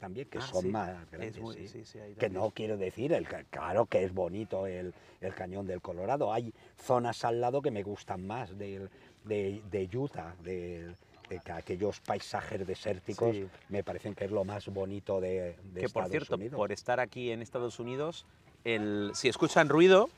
[0.00, 0.68] También, que Ah, son sí.
[0.68, 1.38] más Es grandes.
[1.40, 1.68] muy- sí.
[1.68, 5.66] sí, sí, ahí que no quiero decir, el, claro que es bonito el, el cañón
[5.66, 6.32] del Colorado.
[6.32, 8.88] Hay zonas al lado que me gustan más del-
[9.24, 10.96] de, de Utah, del-
[11.28, 13.46] de que aquellos paisajes desérticos Sí.
[13.68, 16.56] me parecen que es lo más bonito de, de que por cierto, Unidos.
[16.56, 18.24] por estar aquí en Estados Unidos,
[18.64, 20.08] el, si escuchan ruido,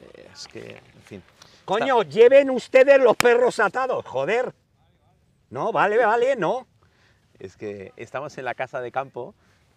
[0.00, 1.22] eh, es que, en fin.
[1.66, 4.52] Coño, lleven ustedes los perros atados, joder.
[5.50, 6.66] No, vale, vale, no.
[7.38, 9.34] Es que estamos en la casa de campo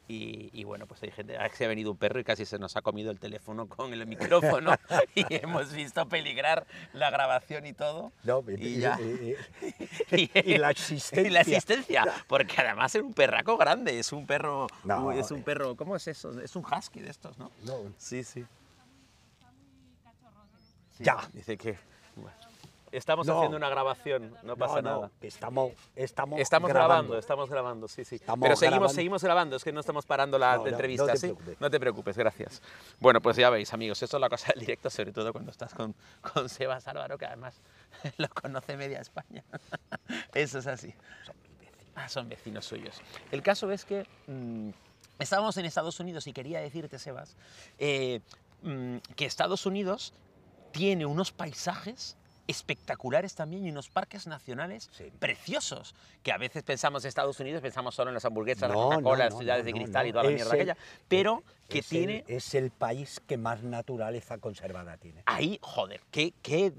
[0.09, 2.57] y, y bueno, pues hay gente, ah, se ha venido un perro y casi se
[2.57, 4.73] nos ha comido el teléfono con el micrófono
[5.15, 8.13] y hemos visto peligrar la grabación y todo.
[8.23, 8.97] No, Y ya.
[9.01, 9.35] y-
[10.15, 11.27] y- y la existencia.
[11.27, 15.39] Y la existencia, porque además es un perraco grande, es un perro, No, es un
[15.39, 15.43] eh.
[15.43, 16.39] perro, ¿cómo es eso?
[16.39, 17.51] Es un husky de estos, ¿no?
[17.65, 17.91] No.
[17.97, 18.45] Sí, sí.
[20.97, 21.17] Sí, Ya.
[21.33, 21.77] Dice que
[22.91, 23.37] estamos No.
[23.37, 25.11] haciendo una grabación, no pasa no, no, nada.
[25.21, 27.17] estamos, estamos, Estamos grabando.
[27.17, 28.15] estamos grabando, sí, sí.
[28.15, 28.93] Estamos Pero seguimos, grabando.
[28.95, 31.27] seguimos grabando, es que no estamos parando la entrevista, no te ¿sí?
[31.27, 31.61] preocupes.
[31.61, 32.61] No te preocupes, gracias.
[32.99, 35.73] Bueno, pues ya veis, amigos, esto es la cosa del directo, sobre todo cuando estás
[35.73, 35.95] con,
[36.33, 37.61] con Sebas Álvaro, que además
[38.17, 39.43] lo conoce media España.
[40.33, 40.93] Eso es así.
[41.95, 43.01] Ah, son vecinos suyos.
[43.31, 44.69] El caso es que mm,
[45.19, 47.35] estábamos en Estados Unidos y quería decirte, Sebas,
[47.79, 48.21] eh,
[48.61, 50.13] mm, que Estados Unidos
[50.71, 52.16] tiene unos paisajes
[52.47, 55.11] espectaculares también y unos parques nacionales Sí.
[55.19, 58.95] preciosos, que a veces pensamos en Estados Unidos, pensamos solo en las hamburguesas, No, la
[58.95, 61.79] Coca-Cola, no, las ciudades de cristal y toda la Es mierda el- aquella, pero que
[61.79, 62.23] es tiene...
[62.27, 65.23] El, es el país que más naturaleza conservada tiene.
[65.25, 66.73] Ahí, joder, qué, qué...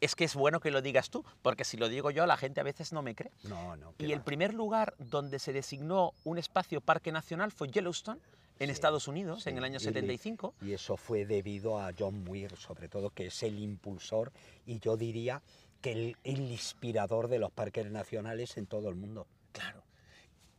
[0.00, 2.58] Es que es bueno que lo digas tú, porque si lo digo yo, la gente
[2.60, 3.32] a veces no me cree.
[3.42, 3.92] No, no.
[3.98, 8.18] Y el primer lugar donde se designó un espacio parque nacional fue Yellowstone,
[8.60, 10.54] en Sí, Estados Unidos, en sí, el año y- 75.
[10.62, 14.32] Y eso fue debido a John Muir, sobre todo, que es el impulsor
[14.66, 15.42] y yo diría
[15.82, 19.26] que el, el inspirador de los parques nacionales en todo el mundo.
[19.52, 19.82] Claro.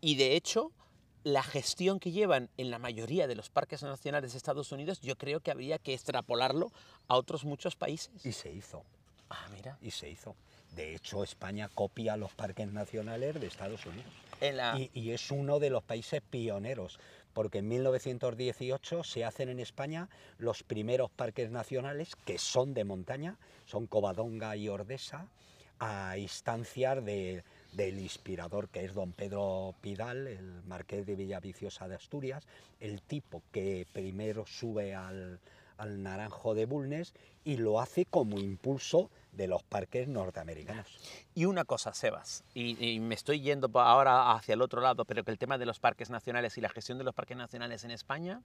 [0.01, 0.71] Y de hecho,
[1.23, 5.15] la gestión que llevan en la mayoría de los parques nacionales de Estados Unidos, yo
[5.15, 6.71] creo que habría que extrapolarlo
[7.07, 8.25] a otros muchos países.
[8.25, 8.83] Y se hizo,
[9.29, 9.77] Ah, mira.
[9.79, 10.35] y se hizo.
[10.75, 14.11] De hecho, España copia los parques nacionales de Estados Unidos.
[14.39, 14.79] En la...
[14.79, 16.97] Y, y es uno de los países pioneros,
[17.33, 23.37] porque en 1918 se hacen en España los primeros parques nacionales que son de montaña,
[23.65, 25.27] son Covadonga y Ordesa,
[25.79, 31.95] a instanciar de- del inspirador que es don Pedro Pidal, el marqués de Villaviciosa de
[31.95, 32.45] Asturias,
[32.79, 35.39] el tipo que primero sube al,
[35.81, 37.13] al Naranjo de Bulnes
[37.43, 40.85] y lo hace como impulso de los parques norteamericanos.
[41.33, 45.23] Y una cosa, Sebas, y, y me estoy yendo ahora hacia el otro lado, pero
[45.23, 47.91] que el tema de los parques nacionales y la gestión de los parques nacionales en
[47.91, 48.41] España,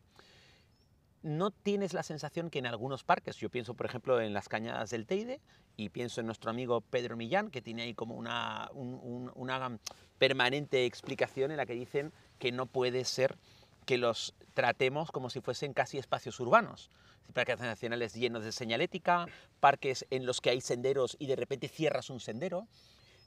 [1.23, 4.91] ¿no tienes la sensación que en algunos parques, yo pienso por ejemplo en las cañadas
[4.91, 5.41] del Teide
[5.77, 9.79] y pienso en nuestro amigo Pedro Millán, que tiene ahí como una, un- un- una
[10.19, 13.37] permanente explicación en la que dicen que no puede ser
[13.85, 16.91] que los tratemos como si fuesen casi espacios urbanos.
[17.33, 19.27] Parques nacionales llenos de señalética,
[19.61, 22.67] parques en los que hay senderos y de repente cierras un sendero.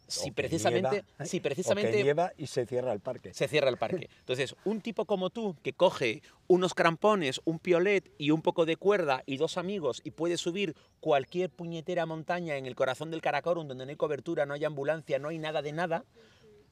[0.07, 3.31] Si precisamente, nieva, si precisamente nieva y se cierra el parque.
[3.31, 4.09] se cierra el parque.
[4.21, 8.75] Entonces, un tipo como tú que coge unos crampones, un piolet y un poco de
[8.75, 13.67] cuerda y dos amigos y puede subir cualquier puñetera montaña en el corazón del Karakorum
[13.67, 16.03] donde no hay cobertura, no hay ambulancia, no hay nada de nada,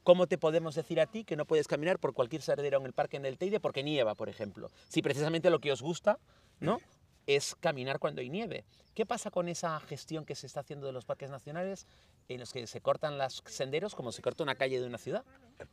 [0.02, 2.94] ¿cómo te podemos decir a ti que no puedes caminar por cualquier sendero en el
[2.94, 4.72] parque en el Teide porque nieva, por ejemplo?
[4.88, 6.18] Si precisamente lo que os gusta,
[6.60, 6.80] ¿no?
[7.28, 8.64] Es caminar cuando hay nieve.
[8.96, 11.86] ¿Qué pasa con esa gestión que se está haciendo de los parques nacionales
[12.30, 15.24] en los que se cortan los senderos como se corta una calle de una ciudad?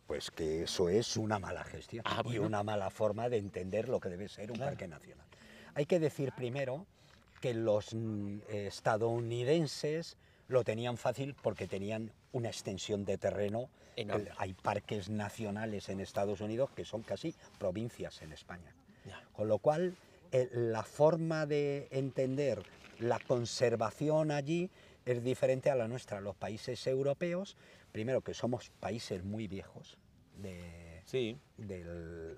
[0.06, 4.00] Pues que eso es una mala gestión Ah, y una mala forma de entender lo
[4.00, 4.72] que debe ser un Claro.
[4.72, 5.26] parque nacional.
[5.74, 6.86] Hay que decir primero
[7.40, 10.16] que los mm, estadounidenses
[10.48, 13.70] lo tenían fácil porque tenían una extensión de terreno.
[13.96, 14.30] Enorme.
[14.38, 18.74] Hay parques nacionales en Estados Unidos que son casi provincias en España.
[19.06, 19.22] Ya.
[19.32, 20.13] Con lo cual, eh,
[20.52, 22.62] la forma de entender
[22.98, 24.70] la conservación allí
[25.04, 26.20] es diferente a la nuestra.
[26.20, 27.56] Los países europeos,
[27.92, 29.96] primero que somos países muy viejos
[30.38, 31.36] de- Sí.
[31.58, 32.36] del-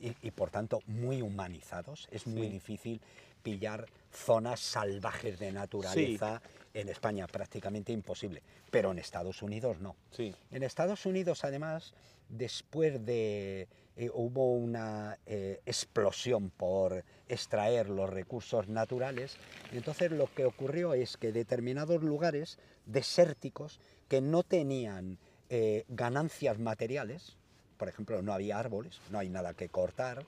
[0.00, 2.08] y, y, por tanto muy humanizados.
[2.10, 2.52] Es muy Sí.
[2.52, 3.00] difícil
[3.42, 6.42] pillar zonas salvajes de naturaleza
[6.74, 8.42] en España, prácticamente imposible.
[8.70, 9.96] Pero en Estados Unidos no.
[10.10, 10.34] Sí.
[10.50, 11.94] En Estados Unidos, además,
[12.28, 13.68] después de...
[13.98, 19.36] eh, hubo una eh, explosión por extraer los recursos naturales,
[19.72, 25.18] entonces lo que ocurrió es que determinados lugares desérticos que no tenían
[25.50, 27.36] eh, ganancias materiales,
[27.76, 30.24] por ejemplo, no había árboles, no hay nada que cortar,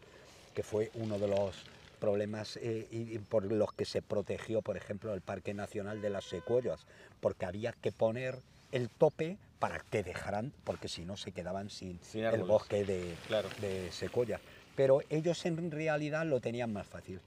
[0.52, 1.64] que fue uno de los
[2.00, 6.86] problemas eh, por los que se protegió, por ejemplo, el Parque Nacional de las Secuoyas,
[7.20, 8.36] porque había que poner
[8.72, 13.14] el tope para que dejaran, porque si no se quedaban sin, Sin el bosque de,
[13.28, 13.48] Claro.
[13.60, 14.40] de secuoya.
[14.74, 17.20] Pero ellos en realidad lo tenían más fácil.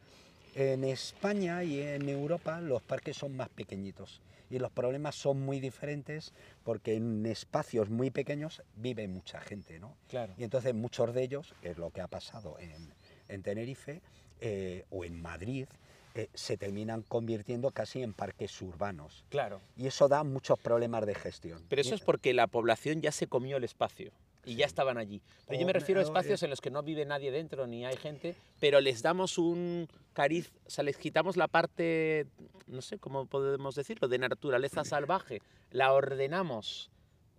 [0.55, 4.19] En España y en Europa los parques son más pequeñitos
[4.49, 9.95] y los problemas son muy diferentes porque en espacios muy pequeños vive mucha gente, ¿no?
[10.09, 10.33] Claro.
[10.37, 12.93] Y entonces muchos de ellos, que es lo que ha pasado en,
[13.29, 14.01] en Tenerife
[14.41, 15.67] eh, o en Madrid,
[16.15, 19.25] eh, se terminan convirtiendo casi en parques urbanos.
[19.29, 19.61] Claro.
[19.75, 21.63] Y eso da muchos problemas de gestión.
[21.69, 24.11] Pero eso es porque la población ya se comió el espacio
[24.45, 25.21] y ya estaban allí.
[25.47, 27.31] Pero yo O me me- refiero a espacios eh, en los que no vive nadie
[27.31, 32.27] dentro ni hay gente, pero les damos un cariz, o sea, les quitamos la parte,
[32.67, 36.91] no sé cómo podemos decirlo, de naturaleza salvaje, la ordenamos,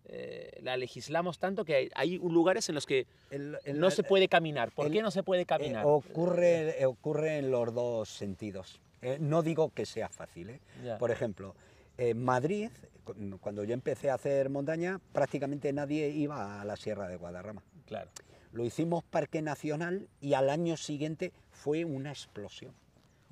[0.07, 4.03] eh, la legislamos tanto que hay, hay lugares en los que el- el- no se
[4.03, 4.71] puede caminar.
[4.73, 5.85] ¿Por el- qué no se puede Eh, caminar?
[5.87, 8.81] ocurre, eh, ocurre en los dos sentidos.
[9.03, 10.61] Eh, no digo que sea fácil.
[10.99, 11.55] Por ejemplo,
[11.99, 12.71] en Madrid,
[13.05, 17.63] cu- cuando yo empecé a hacer montaña, prácticamente nadie iba a la Sierra de Guadarrama.
[17.87, 18.11] Claro.
[18.53, 22.73] Lo hicimos Parque Nacional y al año siguiente fue una explosión.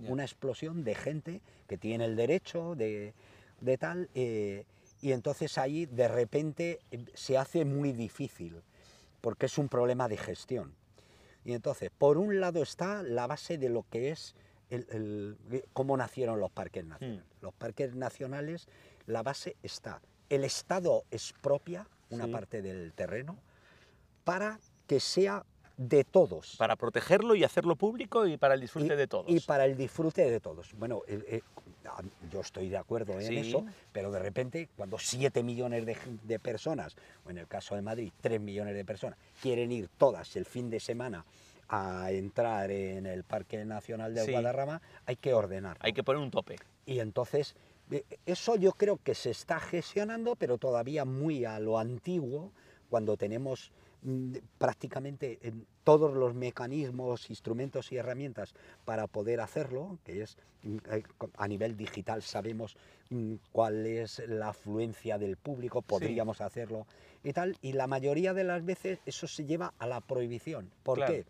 [0.08, 3.14] Una explosión de gente que tiene el derecho de,
[3.60, 4.08] de tal.
[5.02, 8.62] Y entonces ahí de repente eh, se hace muy difícil
[9.20, 10.74] porque es un problema de gestión.
[11.44, 14.34] Y entonces, por un lado está la base de lo que es
[14.70, 14.86] el-
[15.50, 17.24] el- cómo nacieron los parques nacionales.
[17.42, 18.68] Los parques nacionales,
[19.06, 22.30] la base está, el Estado expropia una Sí.
[22.32, 23.36] parte del terreno
[24.24, 25.44] para que sea
[25.76, 26.54] de todos.
[26.58, 29.26] Para protegerlo y hacerlo público y para el disfrute y, de todos.
[29.28, 30.72] y para el disfrute de todos.
[30.74, 31.42] Bueno, eh, eh,
[32.30, 33.36] yo estoy de acuerdo en Sí.
[33.38, 37.82] eso, pero de repente cuando 7 millones de, de personas, o en el caso de
[37.82, 41.24] Madrid 3 millones de personas, quieren ir todas el fin de semana
[41.68, 44.32] a entrar en el Parque Nacional del Sí.
[44.32, 45.78] Guadarrama, hay que ordenar.
[45.80, 46.56] Hay que poner un tope.
[46.84, 47.54] Y entonces,
[47.90, 52.52] eh, eso yo creo que se está gestionando, pero todavía muy a lo antiguo,
[52.90, 60.22] cuando tenemos mm, prácticamente en todos los mecanismos, instrumentos y herramientas para poder hacerlo, que
[60.22, 61.02] es mm, eh,
[61.36, 62.76] a nivel digital sabemos
[63.10, 66.86] mm, cuál es la afluencia del público, podríamos hacerlo
[67.24, 70.70] y tal, y la mayoría de las veces eso se lleva a la prohibición.
[70.82, 71.12] ¿Por Claro.
[71.12, 71.24] qué?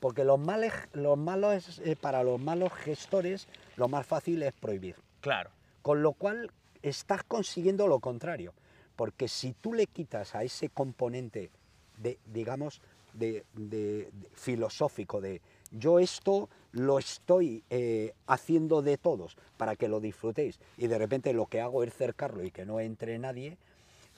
[0.00, 4.96] Porque los males, los malos, eh, para los malos gestores lo más fácil es prohibir.
[5.20, 5.50] Claro.
[5.82, 6.50] Con lo cual
[6.82, 8.54] estás consiguiendo lo contrario.
[8.96, 11.50] Porque si tú le quitas a ese componente
[11.98, 12.80] de, digamos,
[13.12, 20.58] de, filosófico de yo esto lo estoy eh, haciendo de todos para que lo disfrutéis.
[20.76, 23.56] Y de repente lo que hago es cercarlo y que no entre nadie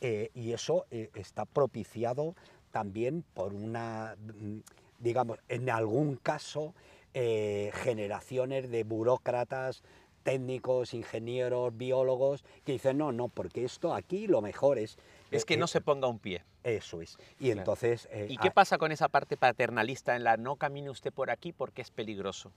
[0.00, 2.34] eh, y eso eh, está propiciado
[2.70, 4.58] también por una, mm,
[4.98, 6.74] digamos, en algún caso,
[7.14, 9.82] generaciones de burócratas,
[10.22, 14.96] técnicos, ingenieros, biólogos, que dicen, no, no, porque esto aquí lo mejor es...
[15.32, 16.44] Es eh, que no eh, se ponga un pie.
[16.62, 17.16] Eso es.
[17.38, 17.60] Y Claro.
[17.60, 18.08] entonces...
[18.12, 21.30] eh, ¿Y qué ah, pasa con esa parte paternalista en la no camine usted por
[21.30, 22.52] aquí porque es peligroso?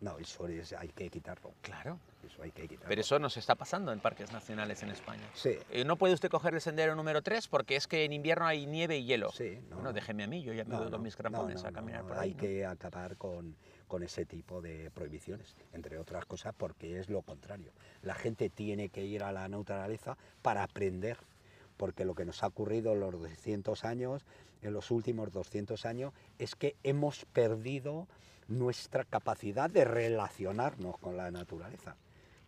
[0.00, 1.54] No, eso es- hay que quitarlo.
[1.62, 1.98] Claro.
[2.26, 2.88] Eso hay que quitarlo.
[2.88, 5.22] Pero eso nos está pasando en parques nacionales en España.
[5.32, 5.56] Sí.
[5.70, 8.66] Eh, no puede usted coger el sendero número 3 porque es que en invierno hay
[8.66, 9.30] nieve y hielo.
[9.32, 11.64] Sí, no, bueno, déjeme a mí, yo ya me No, voy no, con mis crampones
[11.64, 12.30] a caminar por ahí.
[12.30, 13.56] Hay que acabar con,
[13.88, 17.72] con ese tipo de prohibiciones, entre otras cosas porque es lo contrario.
[18.02, 21.16] La gente tiene que ir a la naturaleza para aprender,
[21.76, 24.24] porque lo que nos ha ocurrido en los 200 años,
[24.62, 28.08] en los últimos 200 años, es que hemos perdido
[28.48, 31.96] nuestra capacidad de relacionarnos con la naturaleza.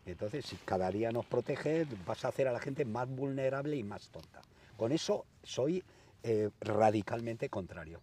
[0.07, 3.83] Entonces, si cada día nos protege, vas a hacer a la gente más vulnerable y
[3.83, 4.41] más tonta.
[4.77, 5.83] Con eso soy
[6.23, 8.01] eh, radicalmente contrario.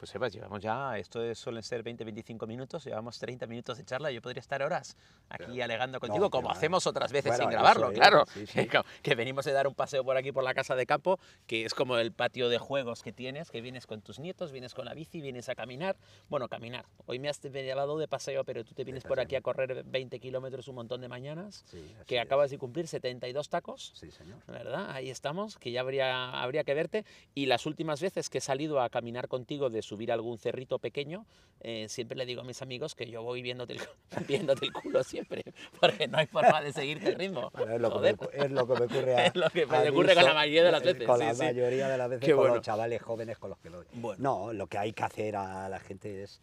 [0.00, 4.10] Pues Eva, llevamos ya, esto es- suelen ser 20-25 minutos, llevamos 30 minutos de charla,
[4.10, 4.96] yo podría estar horas
[5.28, 8.24] aquí alegando contigo, no, como pero, hacemos otras veces bueno, sin grabarlo, es, claro.
[8.32, 8.66] sí, sí.
[8.66, 11.66] Que, que venimos de dar un paseo por aquí por la casa de campo, que
[11.66, 14.86] es como el patio de juegos que tienes, que vienes con tus nietos, vienes con
[14.86, 15.98] la bici, vienes a caminar.
[16.30, 16.86] Bueno, caminar.
[17.04, 20.18] Hoy me has llevado de paseo, pero tú te vienes por aquí a correr 20
[20.18, 22.22] kilómetros un montón de mañanas, Sí, que es.
[22.22, 23.92] acabas de cumplir 72 tacos.
[23.94, 24.38] Sí, señor.
[24.46, 24.92] ¿verdad?
[24.92, 27.04] Ahí estamos, que ya habría, habría que verte.
[27.34, 31.26] Y las últimas veces que he salido a caminar contigo de subir algún cerrito pequeño,
[31.62, 33.80] eh, siempre le digo a mis amigos que yo voy viéndote el,
[34.28, 35.42] viéndote el culo siempre,
[35.80, 37.50] porque no hay forma de seguirte el ritmo.
[37.52, 38.44] Bueno, es, lo que me, Joder.
[38.44, 40.70] es lo que me ocurre a, Es lo que me ocurre con la mayoría de
[40.72, 41.42] las eh, veces, Con sí, la sí.
[41.42, 42.54] mayoría de las veces Qué con bueno.
[42.54, 44.22] los chavales jóvenes con los que lo Bueno.
[44.22, 46.40] No, lo que hay que hacer a la gente es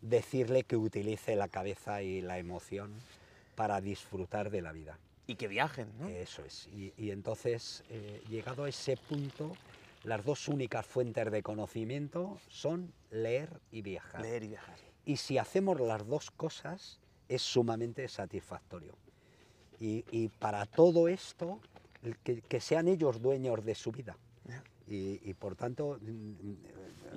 [0.00, 2.92] decirle que utilice la cabeza y la emoción
[3.54, 4.98] para disfrutar de la vida.
[5.28, 6.08] Y que viajen, ¿no?
[6.08, 6.68] Eso es.
[6.74, 9.52] Y, y entonces, eh, llegado a ese punto,
[10.08, 14.22] las dos únicas fuentes de conocimiento son leer y viajar.
[14.22, 14.76] Leer y viajar.
[15.04, 18.94] Y si hacemos las dos cosas, es sumamente satisfactorio.
[19.78, 21.60] Y, y para todo esto,
[22.24, 24.16] que, que sean ellos dueños de su vida.
[24.86, 26.00] Y, y por tanto...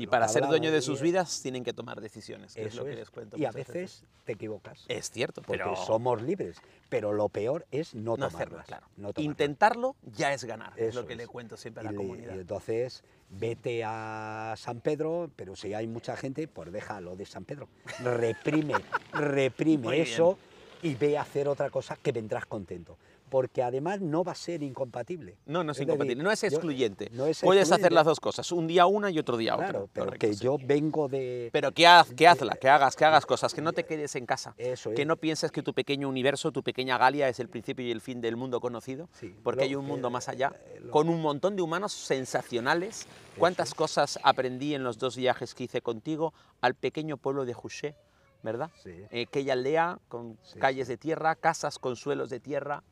[0.04, 2.92] Y para ser dueño de sus vidas tienen que tomar decisiones, que es lo que
[2.92, 2.98] es.
[2.98, 4.86] les cuento Y a veces te equivocas.
[4.88, 6.58] Es cierto, Porque pero somos libres.
[6.90, 8.36] Pero lo peor es no, no tomarlas.
[8.36, 8.88] hacerlo, claro.
[8.98, 9.26] no tomarlas.
[9.26, 11.30] Intentarlo ya es ganar, es lo que le es.
[11.30, 12.36] cuento siempre a la le- comunidad.
[12.36, 17.46] y entonces vete a San Pedro, pero si hay mucha gente, pues déjalo de San
[17.46, 17.70] Pedro.
[18.04, 18.74] Reprime,
[19.14, 20.08] reprime Muy bien.
[20.08, 20.38] eso
[20.84, 22.98] y ve a hacer otra cosa que vendrás contento.
[23.32, 25.38] Porque además no va a ser incompatible.
[25.46, 27.10] No, no es, decir, incompatible, no es yo- excluyente.
[27.14, 27.96] no es Puedes hacer excluyente.
[27.96, 29.70] las dos cosas, un día una y otro día otra.
[29.70, 30.44] Claro, pero Correcto, que sí.
[30.44, 31.50] yo vengo de...
[31.54, 34.26] Pero que, haz, que hazla, que hagas, que hagas cosas, que no te quedes en
[34.26, 34.54] casa.
[34.58, 35.08] Eso Que es.
[35.08, 38.20] no pienses que tu pequeño universo, tu pequeña Galia es el principio y el fin
[38.20, 41.22] del mundo conocido, Sí, porque hay un que- mundo más allá, eh, lo- con un
[41.22, 43.08] montón de humanos sensacionales.
[43.38, 43.76] ¿Cuántas es.
[43.76, 47.96] cosas aprendí en los dos viajes que hice contigo al pequeño pueblo de Juché,
[48.44, 48.72] verdad?
[48.84, 48.92] Sí.
[49.12, 52.91] Eh, aquella aldea con calles de tierra, casas con suelos de tierra, eh,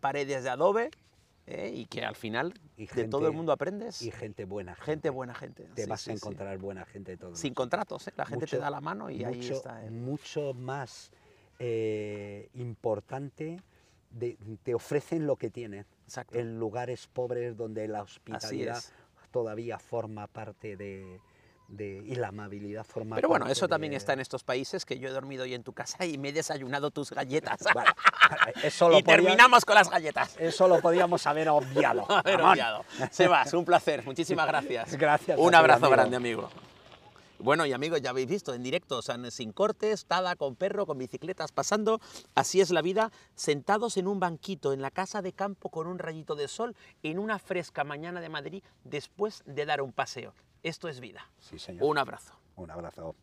[0.00, 0.90] paredes de adobe,
[1.46, 4.02] eh, y que al final Y de todo el gente- mundo aprendes.
[4.02, 4.74] Y gente buena.
[4.74, 5.64] gente buena gente.
[5.74, 6.16] Te sí, vas sí, a sí.
[6.18, 8.12] encontrar buena gente de todos Sin contratos, ¿eh?
[8.16, 9.84] la gente te mucho- da la mano y ahí está.
[9.84, 11.10] el- mucho más
[11.58, 13.60] eh, importante,
[14.10, 15.86] de- te ofrecen lo que tienen.
[16.04, 16.38] Exacto.
[16.38, 18.82] En lugares pobres donde la hospitalidad
[19.30, 21.18] todavía forma parte de,
[21.68, 25.08] de, y la amabilidad forma Pero bueno, eso también está en estos países que yo
[25.08, 27.60] he dormido hoy en tu casa y me he desayunado tus galletas.
[27.74, 27.90] Bueno,
[28.62, 30.36] eso lo y podía- terminamos con las galletas.
[30.38, 32.04] Eso lo podíamos haber obviado.
[32.10, 32.52] Haber Ramón.
[32.52, 32.84] obviado.
[33.10, 34.04] Sebas, un placer.
[34.04, 34.96] Muchísimas gracias.
[34.96, 35.92] Gracias Un ti, abrazo amigo.
[35.96, 36.48] grande, amigo.
[37.38, 40.86] Bueno, y amigos, ya habéis visto en directo, o sea, sin cortes, tada con perro,
[40.86, 42.00] con bicicletas pasando.
[42.34, 45.98] Así es la vida, sentados en un banquito en la casa de campo con un
[45.98, 50.32] rayito de sol en una fresca mañana de Madrid después de dar un paseo.
[50.66, 51.24] Esto es vida.
[51.38, 51.84] Sí, señor.
[51.84, 52.36] Un abrazo.
[52.56, 53.14] Un abrazo.